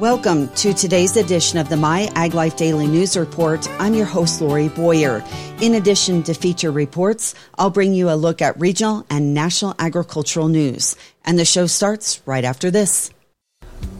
[0.00, 3.66] Welcome to today's edition of the My Ag Life Daily News Report.
[3.80, 5.24] I'm your host, Lori Boyer.
[5.62, 10.48] In addition to feature reports, I'll bring you a look at regional and national agricultural
[10.48, 10.96] news.
[11.24, 13.10] And the show starts right after this.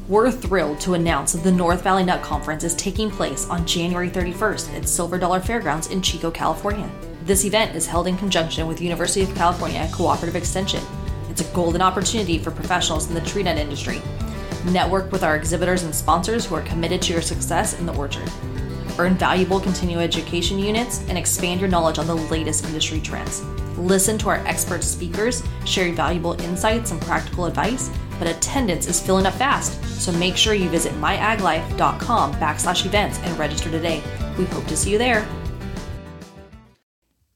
[0.07, 4.11] We're thrilled to announce that the North Valley Nut Conference is taking place on January
[4.11, 6.91] 31st at Silver Dollar Fairgrounds in Chico, California.
[7.23, 10.83] This event is held in conjunction with University of California Cooperative Extension.
[11.31, 14.03] It's a golden opportunity for professionals in the tree nut industry
[14.67, 18.29] Network with our exhibitors and sponsors who are committed to your success in the orchard.
[18.99, 23.45] Earn valuable continuing education units and expand your knowledge on the latest industry trends.
[23.79, 29.27] Listen to our expert speakers share valuable insights and practical advice, but attendance is filling
[29.27, 34.03] up fast, so make sure you visit myaglife.com backslash events and register today.
[34.39, 35.27] We hope to see you there.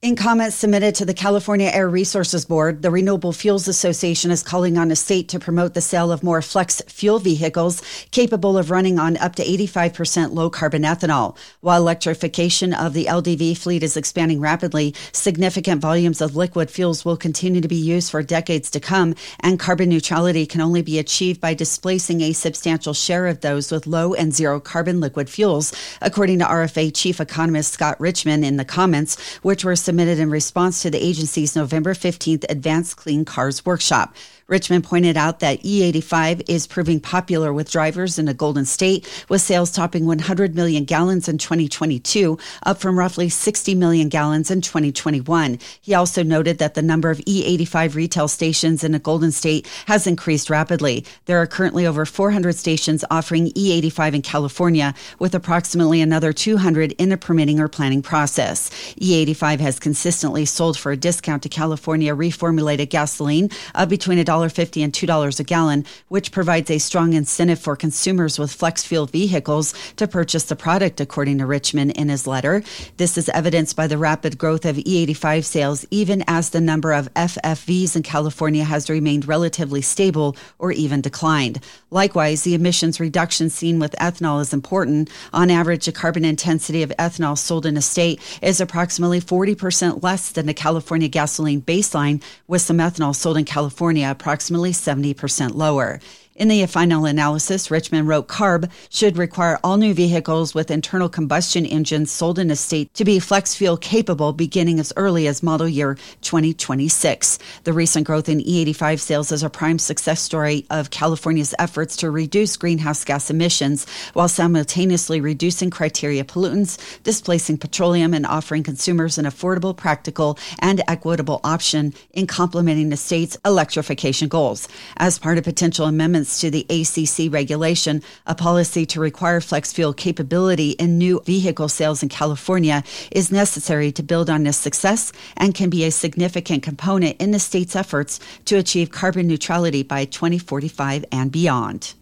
[0.02, 4.78] In comments submitted to the California Air Resources Board, the Renewable Fuels Association is calling
[4.78, 8.98] on the state to promote the sale of more flex fuel vehicles capable of running
[8.98, 11.36] on up to 85% low carbon ethanol.
[11.60, 17.18] While electrification of the LDV fleet is expanding rapidly, significant volumes of liquid fuels will
[17.18, 21.42] continue to be used for decades to come, and carbon neutrality can only be achieved
[21.42, 26.38] by displacing a substantial share of those with low and zero carbon liquid fuels, according
[26.38, 30.88] to RFA Chief Economist Scott Richman in the comments, which were submitted in response to
[30.88, 34.14] the agency's November 15th Advanced Clean Cars Workshop.
[34.50, 39.40] Richman pointed out that E85 is proving popular with drivers in the Golden State, with
[39.40, 45.60] sales topping 100 million gallons in 2022, up from roughly 60 million gallons in 2021.
[45.80, 50.08] He also noted that the number of E85 retail stations in the Golden State has
[50.08, 51.04] increased rapidly.
[51.26, 57.10] There are currently over 400 stations offering E85 in California, with approximately another 200 in
[57.10, 58.70] the permitting or planning process.
[59.00, 64.50] E85 has consistently sold for a discount to California reformulated gasoline of between a dollar
[64.50, 69.06] $1.50 and $2 a gallon, which provides a strong incentive for consumers with flex fuel
[69.06, 72.62] vehicles to purchase the product, according to Richman in his letter.
[72.96, 77.12] This is evidenced by the rapid growth of E85 sales, even as the number of
[77.14, 81.60] FFVs in California has remained relatively stable or even declined.
[81.90, 85.10] Likewise, the emissions reduction seen with ethanol is important.
[85.32, 89.69] On average, the carbon intensity of ethanol sold in a state is approximately 40%
[90.02, 96.00] less than the California gasoline baseline, with some ethanol sold in California approximately 70% lower.
[96.36, 101.66] In the final analysis, Richman wrote CARB should require all new vehicles with internal combustion
[101.66, 105.68] engines sold in a state to be flex fuel capable beginning as early as model
[105.68, 107.40] year 2026.
[107.64, 112.12] The recent growth in E85 sales is a prime success story of California's efforts to
[112.12, 119.24] reduce greenhouse gas emissions while simultaneously reducing criteria pollutants, displacing petroleum, and offering consumers an
[119.24, 124.68] affordable, practical, and equitable option in complementing the state's electrification goals.
[124.96, 129.92] As part of potential amendments to the ACC regulation, a policy to require flex fuel
[129.92, 135.54] capability in new vehicle sales in California is necessary to build on this success and
[135.54, 141.04] can be a significant component in the state's efforts to achieve carbon neutrality by 2045
[141.10, 141.94] and beyond.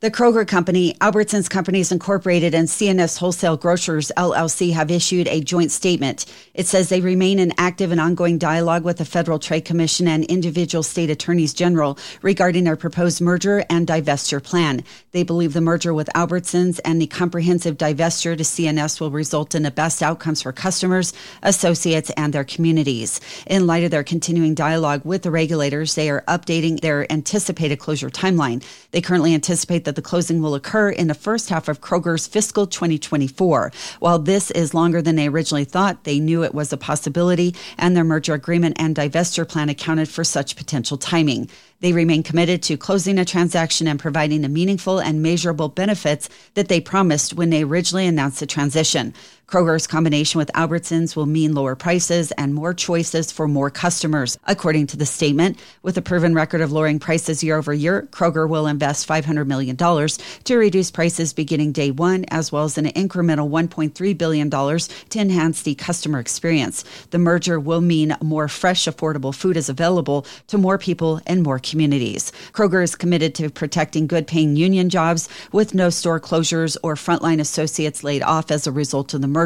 [0.00, 5.72] The Kroger Company, Albertsons Companies Incorporated, and C&S Wholesale Grocers LLC have issued a joint
[5.72, 6.24] statement.
[6.54, 10.22] It says they remain in active and ongoing dialogue with the Federal Trade Commission and
[10.26, 14.84] individual state attorneys general regarding their proposed merger and divestiture plan.
[15.10, 19.64] They believe the merger with Albertsons and the comprehensive divestiture to C&S will result in
[19.64, 23.20] the best outcomes for customers, associates, and their communities.
[23.48, 28.10] In light of their continuing dialogue with the regulators, they are updating their anticipated closure
[28.10, 28.62] timeline.
[28.92, 32.66] They currently anticipate that the closing will occur in the first half of Kroger's fiscal
[32.66, 33.72] 2024.
[34.00, 37.96] While this is longer than they originally thought, they knew it was a possibility, and
[37.96, 41.48] their merger agreement and divestiture plan accounted for such potential timing.
[41.80, 46.68] They remain committed to closing a transaction and providing the meaningful and measurable benefits that
[46.68, 49.14] they promised when they originally announced the transition.
[49.48, 54.86] Kroger's combination with Albertsons will mean lower prices and more choices for more customers, according
[54.88, 55.58] to the statement.
[55.82, 59.74] With a proven record of lowering prices year over year, Kroger will invest $500 million
[59.78, 65.62] to reduce prices beginning day one, as well as an incremental $1.3 billion to enhance
[65.62, 66.84] the customer experience.
[67.08, 71.58] The merger will mean more fresh, affordable food is available to more people and more
[71.58, 72.32] communities.
[72.52, 77.40] Kroger is committed to protecting good paying union jobs with no store closures or frontline
[77.40, 79.37] associates laid off as a result of the merger.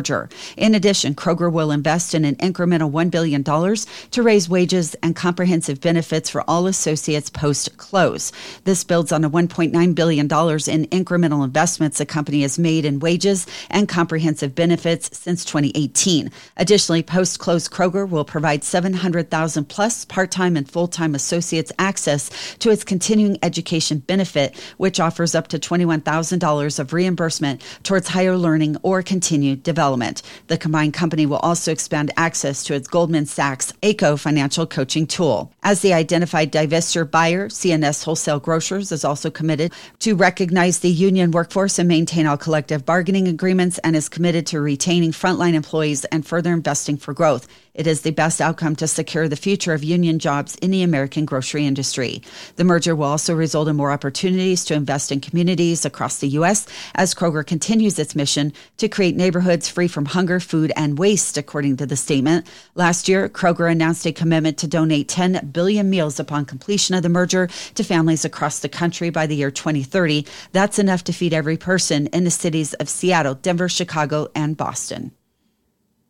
[0.56, 5.81] In addition, Kroger will invest in an incremental $1 billion to raise wages and comprehensive
[5.81, 8.33] benefits for all associates post close.
[8.65, 13.47] This builds on a $1.9 billion in incremental investments the company has made in wages
[13.71, 16.31] and comprehensive benefits since 2018.
[16.56, 22.31] Additionally, post close Kroger will provide 700,000 plus part time and full time associates access
[22.59, 28.77] to its continuing education benefit, which offers up to $21,000 of reimbursement towards higher learning
[28.83, 29.81] or continued development.
[30.46, 35.52] The combined company will also expand access to its Goldman Sachs Ayco financial coaching tool.
[35.64, 41.32] As the identified divestiture buyer, C&S Wholesale Grocers is also committed to recognize the union
[41.32, 46.25] workforce and maintain all collective bargaining agreements and is committed to retaining frontline employees and
[46.25, 47.49] further investing for growth.
[47.75, 51.25] It is the best outcome to secure the future of union jobs in the American
[51.25, 52.21] grocery industry.
[52.57, 56.67] The merger will also result in more opportunities to invest in communities across the U.S.
[56.95, 61.79] as Kroger continues its mission to create neighborhoods free from hunger, food, and waste, according
[61.79, 62.47] to the statement.
[62.75, 67.09] Last year, Kroger announced a commitment to donate 10 billion meals upon completion of the
[67.09, 70.27] merger to families across the country by the year 2030.
[70.53, 75.13] That's enough to feed every person in the cities of Seattle, Denver, Chicago, and Boston.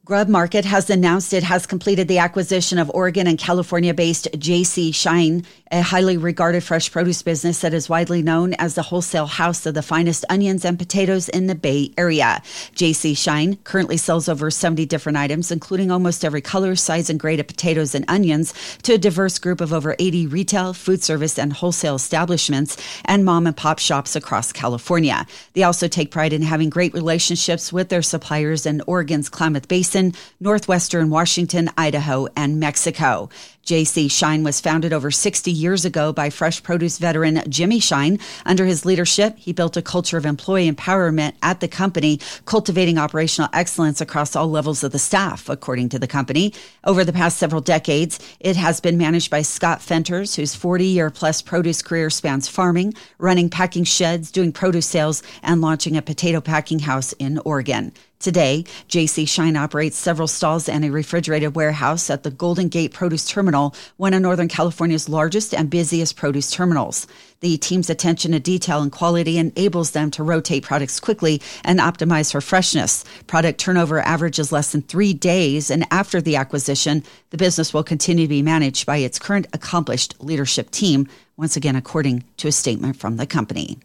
[0.05, 5.47] GrubMarket has announced it has completed the acquisition of Oregon and California based JC Shine,
[5.71, 9.75] a highly regarded fresh produce business that is widely known as the wholesale house of
[9.75, 12.43] the finest onions and potatoes in the Bay Area.
[12.75, 17.39] JC Shine currently sells over 70 different items, including almost every color, size, and grade
[17.39, 18.53] of potatoes and onions,
[18.83, 23.47] to a diverse group of over 80 retail, food service, and wholesale establishments and mom
[23.47, 25.29] and pop shops across California.
[25.53, 29.92] They also take pride in having great relationships with their suppliers in Oregon's Klamath Basin
[30.41, 33.29] Northwestern Washington, Idaho, and Mexico.
[33.65, 38.19] JC Shine was founded over 60 years ago by fresh produce veteran Jimmy Shine.
[38.45, 43.49] Under his leadership, he built a culture of employee empowerment at the company, cultivating operational
[43.53, 46.53] excellence across all levels of the staff, according to the company.
[46.83, 51.11] Over the past several decades, it has been managed by Scott Fenters, whose 40 year
[51.11, 56.41] plus produce career spans farming, running packing sheds, doing produce sales, and launching a potato
[56.41, 57.93] packing house in Oregon.
[58.23, 63.29] Today, JC Shine operates several stalls and a refrigerated warehouse at the Golden Gate Produce
[63.29, 67.09] Terminal, one of Northern California's largest and busiest produce terminals.
[67.41, 72.31] The team's attention to detail and quality enables them to rotate products quickly and optimize
[72.31, 73.05] for freshness.
[73.27, 78.27] Product turnover averages less than three days, and after the acquisition, the business will continue
[78.27, 82.95] to be managed by its current accomplished leadership team, once again, according to a statement
[82.95, 83.79] from the company.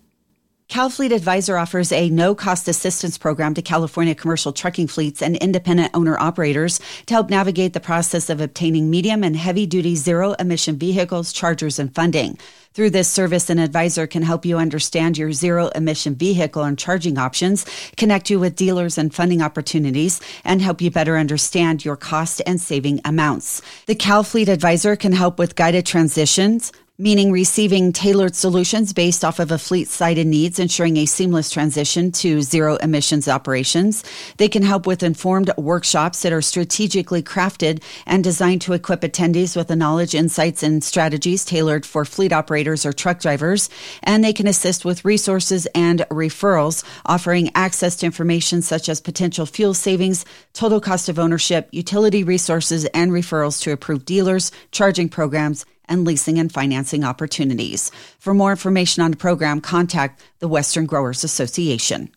[0.69, 5.91] CalFleet Advisor offers a no cost assistance program to California commercial trucking fleets and independent
[5.93, 10.77] owner operators to help navigate the process of obtaining medium and heavy duty zero emission
[10.77, 12.37] vehicles, chargers, and funding.
[12.73, 17.17] Through this service, an advisor can help you understand your zero emission vehicle and charging
[17.17, 17.65] options,
[17.95, 22.59] connect you with dealers and funding opportunities, and help you better understand your cost and
[22.59, 23.61] saving amounts.
[23.85, 29.51] The CalFleet Advisor can help with guided transitions, meaning receiving tailored solutions based off of
[29.51, 34.03] a fleet cited needs, ensuring a seamless transition to zero emissions operations.
[34.37, 39.55] They can help with informed workshops that are strategically crafted and designed to equip attendees
[39.55, 43.69] with the knowledge, insights, and strategies tailored for fleet operators or truck drivers.
[44.01, 49.45] And they can assist with resources and referrals, offering access to information such as potential
[49.45, 55.63] fuel savings, total cost of ownership, utility resources, and referrals to approved dealers, charging programs,
[55.87, 57.91] and leasing and financing opportunities.
[58.19, 62.11] For more information on the program, contact the Western Growers Association.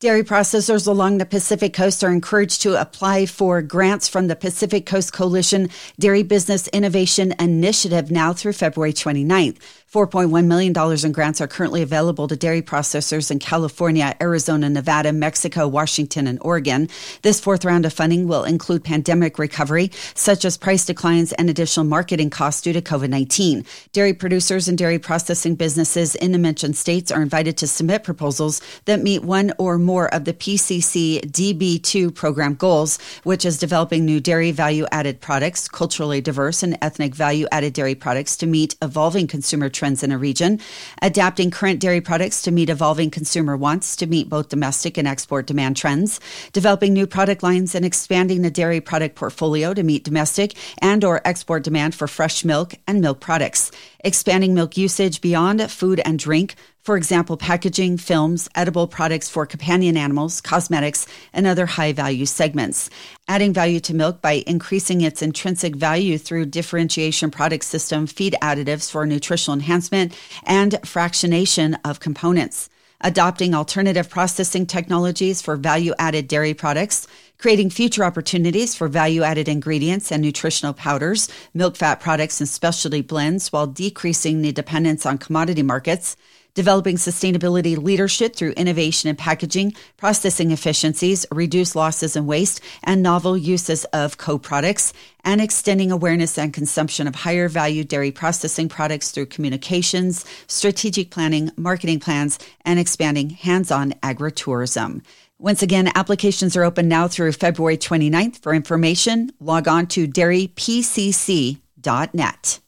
[0.00, 4.84] Dairy processors along the Pacific Coast are encouraged to apply for grants from the Pacific
[4.84, 9.56] Coast Coalition Dairy Business Innovation Initiative now through February 29th.
[9.94, 10.74] $4.1 million
[11.06, 16.36] in grants are currently available to dairy processors in California, Arizona, Nevada, Mexico, Washington, and
[16.42, 16.88] Oregon.
[17.22, 21.86] This fourth round of funding will include pandemic recovery, such as price declines and additional
[21.86, 23.64] marketing costs due to COVID 19.
[23.92, 28.60] Dairy producers and dairy processing businesses in the mentioned states are invited to submit proposals
[28.86, 34.18] that meet one or more of the PCC DB2 program goals, which is developing new
[34.18, 39.28] dairy value added products, culturally diverse and ethnic value added dairy products to meet evolving
[39.28, 40.58] consumer trends trends in a region,
[41.02, 45.46] adapting current dairy products to meet evolving consumer wants to meet both domestic and export
[45.46, 46.20] demand trends,
[46.54, 51.20] developing new product lines and expanding the dairy product portfolio to meet domestic and or
[51.26, 53.70] export demand for fresh milk and milk products,
[54.02, 59.96] expanding milk usage beyond food and drink for example, packaging, films, edible products for companion
[59.96, 62.90] animals, cosmetics, and other high value segments.
[63.26, 68.90] Adding value to milk by increasing its intrinsic value through differentiation product system, feed additives
[68.90, 70.14] for nutritional enhancement,
[70.44, 72.68] and fractionation of components
[73.00, 79.46] adopting alternative processing technologies for value added dairy products, creating future opportunities for value added
[79.46, 85.18] ingredients and nutritional powders, milk fat products, and specialty blends while decreasing the dependence on
[85.18, 86.16] commodity markets
[86.54, 93.36] developing sustainability leadership through innovation in packaging, processing efficiencies, reduce losses and waste, and novel
[93.36, 94.92] uses of co-products,
[95.24, 101.50] and extending awareness and consumption of higher value dairy processing products through communications, strategic planning,
[101.56, 105.02] marketing plans, and expanding hands-on agritourism.
[105.38, 108.40] Once again, applications are open now through February 29th.
[108.40, 112.60] For information, log on to dairypcc.net.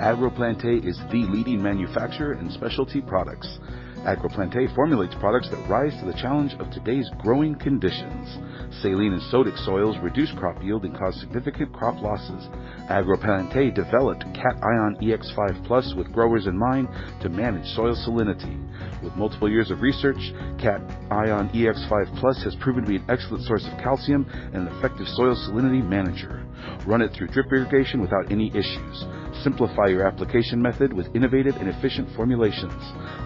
[0.00, 3.58] AgroPlantae is the leading manufacturer in specialty products.
[4.06, 8.38] AgroPlantae formulates products that rise to the challenge of today's growing conditions.
[8.78, 12.48] Saline and sodic soils reduce crop yield and cause significant crop losses.
[12.88, 16.88] AgroPlantae developed Cat Ion EX5 Plus with growers in mind
[17.20, 18.56] to manage soil salinity.
[19.02, 23.44] With multiple years of research, Cat Ion EX5 Plus has proven to be an excellent
[23.44, 24.24] source of calcium
[24.54, 26.46] and an effective soil salinity manager.
[26.86, 29.04] Run it through drip irrigation without any issues.
[29.42, 32.72] Simplify your application method with innovative and efficient formulations.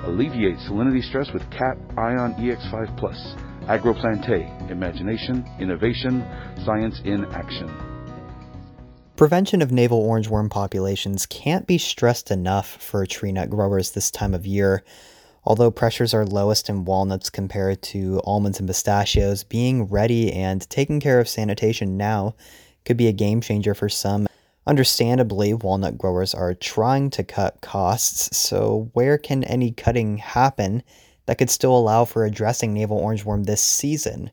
[0.05, 3.44] Alleviate salinity stress with Cat Ion EX5 Plus.
[3.67, 6.25] AgroPlantae, imagination, innovation,
[6.65, 7.71] science in action.
[9.17, 14.11] Prevention of navel orange worm populations can't be stressed enough for tree nut growers this
[14.11, 14.83] time of year.
[15.45, 21.01] Although pressures are lowest in walnuts compared to almonds and pistachios, being ready and taking
[21.01, 22.35] care of sanitation now
[22.85, 24.27] could be a game changer for some.
[24.67, 30.83] Understandably, walnut growers are trying to cut costs, so where can any cutting happen
[31.27, 34.31] that could still allow for addressing navel orangeworm this season?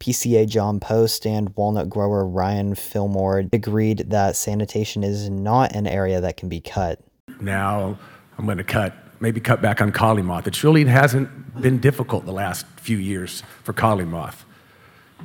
[0.00, 6.20] PCA John Post and walnut grower Ryan Fillmore agreed that sanitation is not an area
[6.22, 7.00] that can be cut.
[7.40, 7.98] Now
[8.38, 10.46] I'm going to cut, maybe cut back on codling moth.
[10.46, 14.46] It really hasn't been difficult the last few years for codling moth.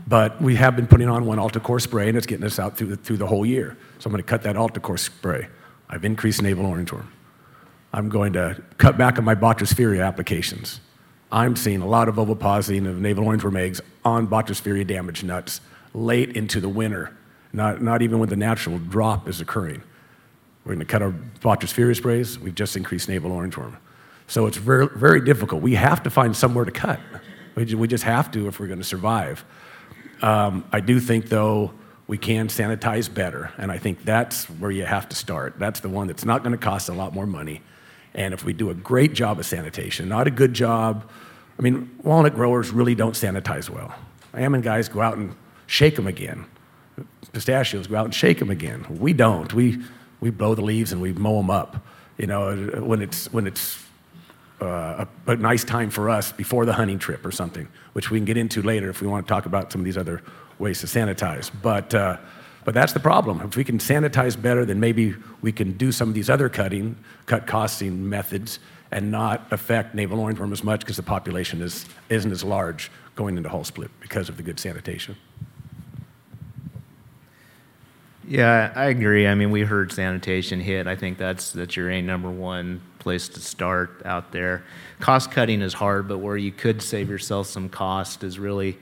[0.08, 2.88] But we have been putting on one Altacor spray, and it's getting us out through
[2.88, 3.78] the, through the whole year.
[4.00, 5.48] So I'm going to cut that Altacor spray.
[5.90, 7.06] I've increased navel orangeworm.
[7.94, 10.82] I'm going to cut back on my Botryosphaeria applications.
[11.36, 15.60] I'm seeing a lot of ovipositing of navel orangeworm eggs on Botryosphaeria damaged nuts
[15.94, 17.14] late into the winter,
[17.52, 19.84] not, not even when the natural drop is occurring.
[20.64, 22.40] We're going to cut our Botryosphaeria sprays.
[22.40, 23.76] We've just increased navel orangeworm.
[24.28, 25.62] So it's very, very difficult.
[25.62, 27.02] We have to find somewhere to cut.
[27.56, 29.44] We just have to if we're going to survive.
[30.22, 31.74] Um, I do think, though,
[32.08, 35.56] we can sanitize better, and I think that's where you have to start.
[35.60, 37.62] That's the one that's not going to cost a lot more money.
[38.14, 41.10] And if we do a great job of sanitation, not a good job,
[41.58, 43.96] I mean, walnut growers really don't sanitize well.
[44.34, 45.36] Almond guys go out and
[45.68, 46.46] shake them again.
[47.32, 48.86] Pistachios go out and shake them again.
[48.90, 49.54] We don't.
[49.54, 49.82] We,
[50.20, 51.86] we blow the leaves and we mow them up.
[52.18, 53.84] You know, when it's, when it's
[54.62, 58.18] uh, a, a, nice time for us before the hunting trip or something, which we
[58.18, 60.22] can get into later if we want to talk about some of these other
[60.60, 61.52] ways to sanitize.
[61.62, 62.18] But, uh,
[62.64, 63.42] but that's the problem.
[63.42, 66.96] If we can sanitize better, then maybe we can do some of these other cutting,
[67.26, 68.60] cut costing methods
[68.96, 73.36] and not affect navel orangeworm as much because the population is, isn't as large going
[73.36, 75.18] into hull split because of the good sanitation.
[78.26, 79.28] Yeah, I agree.
[79.28, 80.88] I mean, we heard sanitation hit.
[80.88, 84.64] I think that's that's your a number one place to start out there.
[85.02, 88.78] Cost cutting is hard, but where you could save yourself some cost is really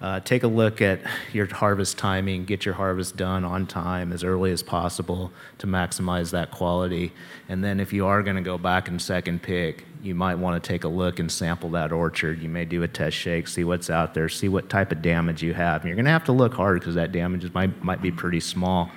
[0.00, 1.00] uh, take a look at
[1.32, 6.30] your harvest timing, get your harvest done on time as early as possible to maximize
[6.32, 7.12] that quality.
[7.48, 10.62] And then if you are going to go back and second pick, you might want
[10.62, 12.42] to take a look and sample that orchard.
[12.42, 15.42] You may do a test shake, see what's out there, see what type of damage
[15.42, 15.82] you have.
[15.82, 18.40] And you're going to have to look hard because that damage might, might be pretty
[18.40, 18.90] small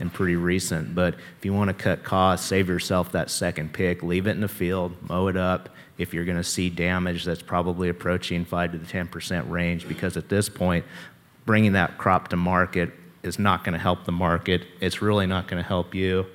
[0.00, 0.94] and pretty recent.
[0.94, 4.40] But if you want to cut costs, save yourself that second pick, leave it in
[4.40, 5.68] the field, mow it up.
[5.98, 10.16] If you're going to see damage that's probably approaching 5 to the 10% range, because
[10.16, 10.84] at this point,
[11.44, 12.90] bringing that crop to market
[13.22, 14.66] is not going to help the market.
[14.80, 16.26] It's really not going to help you.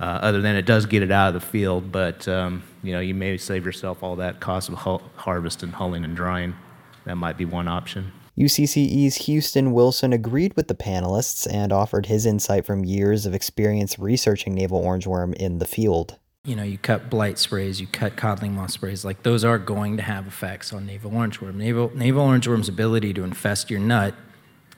[0.00, 2.98] Uh, other than it does get it out of the field, but um, you know
[2.98, 4.74] you may save yourself all that cost of
[5.14, 6.56] harvest and hulling and drying.
[7.04, 8.10] That might be one option.
[8.38, 13.98] UCCE's Houston Wilson agreed with the panelists and offered his insight from years of experience
[13.98, 16.18] researching navel orangeworm in the field.
[16.44, 19.98] You know, you cut blight sprays, you cut codling moth sprays, like those are going
[19.98, 21.56] to have effects on navel orangeworm.
[21.56, 24.14] Naval, navel orangeworm's ability to infest your nut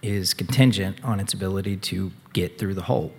[0.02, 3.12] is contingent on its ability to get through the hull.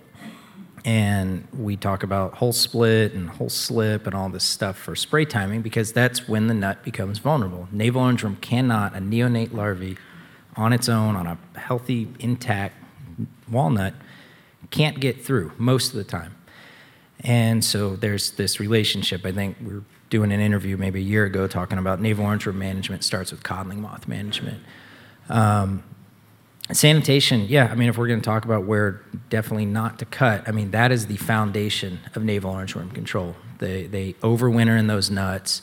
[0.84, 5.24] And we talk about hull split and hull slip and all this stuff for spray
[5.24, 7.68] timing because that's when the nut becomes vulnerable.
[7.72, 9.96] Navel orangeworm cannot, a neonate larvae,
[10.56, 12.74] on its own, on a healthy, intact
[13.50, 13.94] walnut,
[14.70, 16.34] can't get through most of the time.
[17.20, 19.24] And so there's this relationship.
[19.24, 23.04] I think we're doing an interview maybe a year ago talking about navel worm management
[23.04, 24.62] starts with codling moth management.
[25.28, 25.82] Um,
[26.72, 30.48] sanitation, yeah, I mean, if we're going to talk about where definitely not to cut,
[30.48, 33.36] I mean, that is the foundation of navel orange worm control.
[33.58, 35.62] They, they overwinter in those nuts,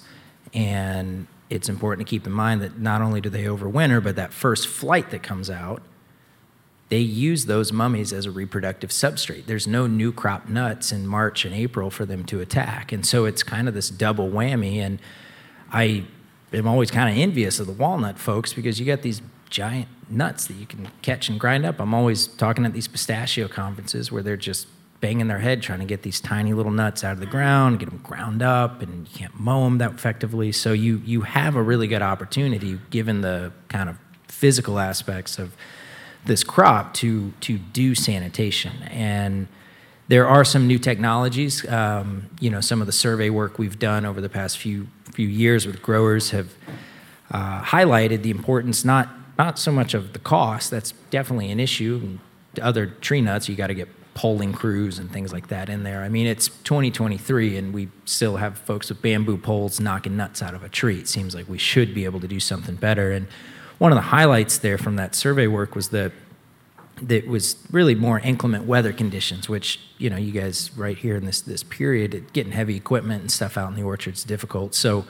[0.54, 4.34] and it's important to keep in mind that not only do they overwinter, but that
[4.34, 5.84] first flight that comes out,
[6.90, 9.46] they use those mummies as a reproductive substrate.
[9.46, 12.92] There's no new crop nuts in March and April for them to attack.
[12.92, 14.78] And so it's kind of this double whammy.
[14.78, 14.98] And
[15.72, 16.06] I
[16.52, 20.48] am always kind of envious of the walnut folks because you got these giant nuts
[20.48, 21.80] that you can catch and grind up.
[21.80, 24.68] I'm always talking at these pistachio conferences where they're just
[25.04, 27.90] banging their head trying to get these tiny little nuts out of the ground, get
[27.90, 30.54] them ground up, and you can't mow them that effectively.
[30.54, 33.98] So you you have a really good opportunity given the kind of
[34.30, 35.58] physical aspects of
[36.24, 39.50] this crop to to do sanitation and
[40.08, 41.68] there are some new technologies.
[41.70, 45.28] Um, you know, some of the survey work we've done over the past few few
[45.28, 46.54] years with growers have
[47.32, 50.72] uh, highlighted the importance not not so much of the cost.
[50.72, 52.00] That's definitely an issue.
[52.02, 52.20] And
[52.62, 56.04] other tree nuts, you got to get poling crews and things like that in there.
[56.04, 60.54] I mean, it's 2023, and we still have folks with bamboo poles knocking nuts out
[60.54, 61.00] of a tree.
[61.00, 63.12] It seems like we should be able to do something better.
[63.12, 63.28] And
[63.80, 66.12] one of the highlights there from that survey work was that
[67.02, 71.26] that was really more inclement weather conditions, which you know you guys right here in
[71.26, 74.76] this this period, getting heavy equipment and stuff out in the orchards difficult.
[74.76, 75.06] So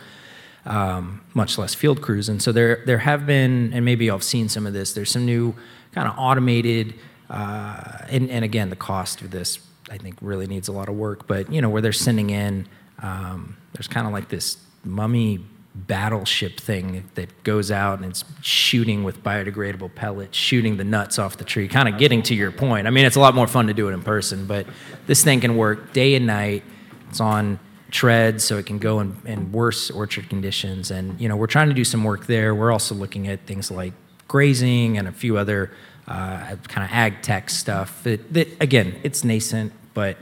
[0.65, 2.29] um, much less field crews.
[2.29, 4.93] And so there there have been, and maybe I've seen some of this.
[4.93, 5.55] There's some new
[5.93, 6.95] kind of automated,
[7.29, 10.95] uh, and and again the cost of this I think really needs a lot of
[10.95, 11.27] work.
[11.27, 12.67] But you know where they're sending in,
[13.01, 15.39] um, there's kind of like this mummy
[15.75, 21.37] battleship thing that goes out and it's shooting with biodegradable pellets, shooting the nuts off
[21.37, 22.85] the tree, kind of getting to your point.
[22.85, 24.67] I mean, it's a lot more fun to do it in person, but
[25.07, 26.63] this thing can work day and night.
[27.09, 30.91] It's on treads, so it can go in, in worse orchard conditions.
[30.91, 32.53] And, you know, we're trying to do some work there.
[32.53, 33.93] We're also looking at things like
[34.27, 35.71] grazing and a few other
[36.07, 40.17] uh, kind of ag tech stuff that, that, again, it's nascent, but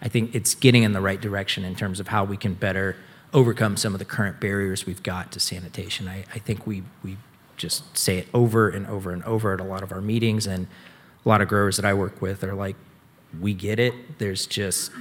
[0.00, 2.96] I think it's getting in the right direction in terms of how we can better–
[3.34, 6.08] overcome some of the current barriers we've got to sanitation.
[6.08, 7.16] I, I think we, we
[7.56, 10.68] just say it over and over and over at a lot of our meetings, and
[11.26, 12.76] a lot of growers that I work with are like,
[13.40, 14.18] we get it.
[14.18, 14.92] There's just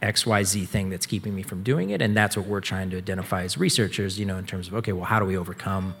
[0.00, 2.00] XYZ thing that's keeping me from doing it.
[2.00, 4.92] And that's what we're trying to identify as researchers, you know, in terms of, okay,
[4.92, 5.94] well, how do we overcome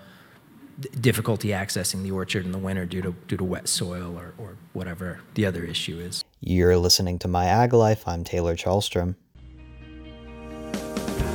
[1.00, 4.56] difficulty accessing the orchard in the winter due to, due to wet soil or, or
[4.72, 6.24] whatever the other issue is?
[6.40, 8.06] You're listening to My Ag Life.
[8.06, 9.14] I'm Taylor Chalstrom.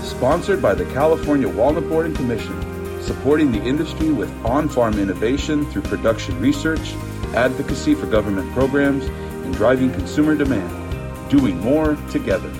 [0.03, 5.65] Sponsored by the California Walnut Board and Commission, supporting the industry with on farm innovation
[5.71, 6.93] through production research,
[7.33, 11.29] advocacy for government programs, and driving consumer demand.
[11.29, 12.51] Doing more together.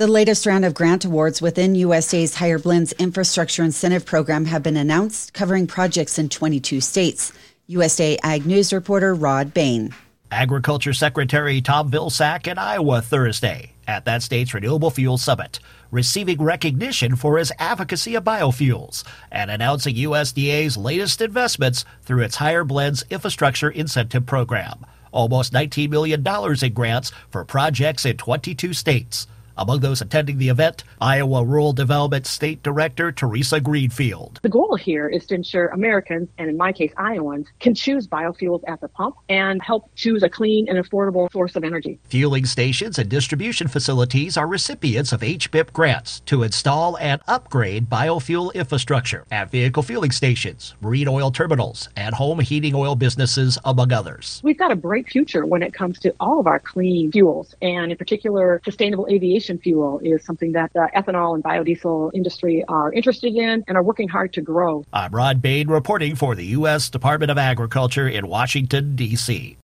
[0.00, 4.78] The latest round of grant awards within USDA's Higher Blends Infrastructure Incentive Program have been
[4.78, 7.34] announced, covering projects in 22 states.
[7.68, 9.94] USDA Ag News reporter Rod Bain.
[10.30, 15.60] Agriculture Secretary Tom Vilsack in Iowa Thursday at that state's Renewable Fuel Summit,
[15.90, 22.64] receiving recognition for his advocacy of biofuels and announcing USDA's latest investments through its Higher
[22.64, 24.86] Blends Infrastructure Incentive Program.
[25.12, 29.26] Almost $19 million in grants for projects in 22 states.
[29.60, 34.40] Among those attending the event, Iowa Rural Development State Director Teresa Greenfield.
[34.42, 38.62] The goal here is to ensure Americans, and in my case, Iowans, can choose biofuels
[38.66, 41.98] at the pump and help choose a clean and affordable source of energy.
[42.04, 48.54] Fueling stations and distribution facilities are recipients of HBIP grants to install and upgrade biofuel
[48.54, 54.40] infrastructure at vehicle fueling stations, marine oil terminals, and home heating oil businesses, among others.
[54.42, 57.92] We've got a bright future when it comes to all of our clean fuels, and
[57.92, 62.92] in particular, sustainable aviation aviation fuel is something that the ethanol and biodiesel industry are
[62.92, 64.84] interested in and are working hard to grow.
[64.92, 66.90] I'm Rod Bain reporting for the U.S.
[66.90, 69.56] Department of Agriculture in Washington, D.C.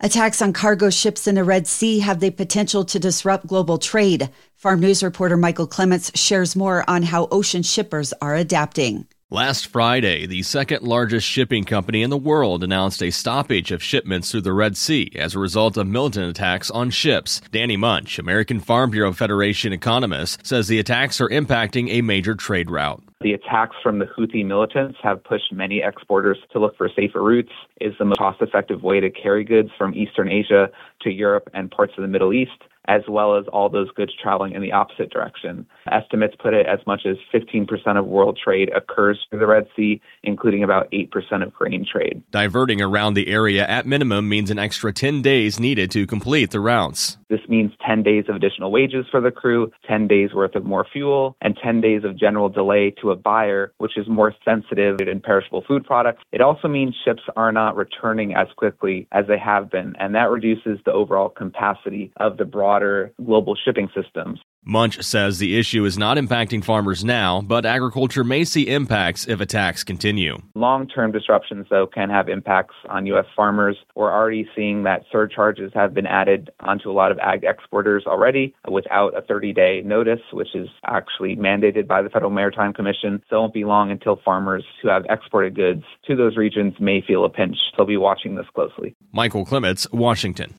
[0.00, 4.30] Attacks on cargo ships in the Red Sea have the potential to disrupt global trade.
[4.56, 9.06] Farm News reporter Michael Clements shares more on how ocean shippers are adapting.
[9.32, 14.30] Last Friday, the second largest shipping company in the world announced a stoppage of shipments
[14.30, 17.40] through the Red Sea as a result of militant attacks on ships.
[17.50, 22.70] Danny Munch, American Farm Bureau Federation economist, says the attacks are impacting a major trade
[22.70, 23.02] route.
[23.22, 27.52] The attacks from the Houthi militants have pushed many exporters to look for safer routes.
[27.80, 30.68] Is the most cost-effective way to carry goods from Eastern Asia
[31.02, 34.52] to Europe and parts of the Middle East as well as all those goods traveling
[34.52, 35.66] in the opposite direction.
[35.90, 40.00] Estimates put it as much as 15% of world trade occurs through the Red Sea,
[40.22, 41.08] including about 8%
[41.42, 42.22] of grain trade.
[42.30, 46.60] Diverting around the area at minimum means an extra 10 days needed to complete the
[46.60, 47.18] routes.
[47.28, 50.86] This means 10 days of additional wages for the crew, 10 days worth of more
[50.92, 55.20] fuel, and 10 days of general delay to a buyer, which is more sensitive in
[55.20, 56.22] perishable food products.
[56.32, 60.30] It also means ships are not returning as quickly as they have been, and that
[60.30, 64.40] reduces the overall capacity of the broader global shipping systems.
[64.64, 69.40] Munch says the issue is not impacting farmers now, but agriculture may see impacts if
[69.40, 70.38] attacks continue.
[70.54, 73.24] Long term disruptions, though, can have impacts on U.S.
[73.34, 73.76] farmers.
[73.96, 78.54] We're already seeing that surcharges have been added onto a lot of ag exporters already
[78.70, 83.20] without a 30 day notice, which is actually mandated by the Federal Maritime Commission.
[83.28, 87.02] So it won't be long until farmers who have exported goods to those regions may
[87.04, 87.56] feel a pinch.
[87.76, 88.94] They'll be watching this closely.
[89.10, 90.54] Michael Clements, Washington.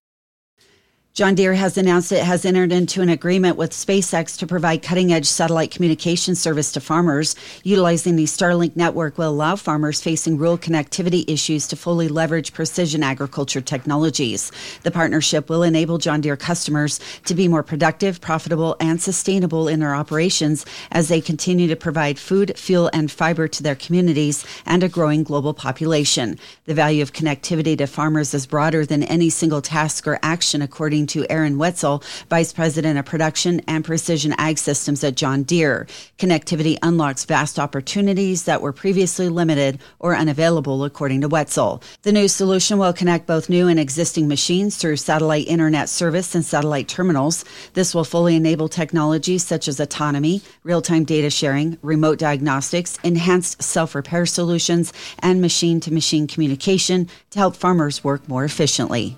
[1.15, 5.13] John Deere has announced it has entered into an agreement with SpaceX to provide cutting
[5.13, 7.35] edge satellite communication service to farmers.
[7.61, 13.03] Utilizing the Starlink network will allow farmers facing rural connectivity issues to fully leverage precision
[13.03, 14.51] agriculture technologies.
[14.81, 19.81] The partnership will enable John Deere customers to be more productive, profitable, and sustainable in
[19.81, 24.81] their operations as they continue to provide food, fuel, and fiber to their communities and
[24.81, 26.39] a growing global population.
[26.65, 31.02] The value of connectivity to farmers is broader than any single task or action, according
[31.07, 35.87] to Aaron Wetzel, Vice President of Production and Precision Ag Systems at John Deere.
[36.17, 41.81] Connectivity unlocks vast opportunities that were previously limited or unavailable, according to Wetzel.
[42.03, 46.45] The new solution will connect both new and existing machines through satellite internet service and
[46.45, 47.45] satellite terminals.
[47.73, 53.61] This will fully enable technologies such as autonomy, real time data sharing, remote diagnostics, enhanced
[53.61, 59.17] self repair solutions, and machine to machine communication to help farmers work more efficiently.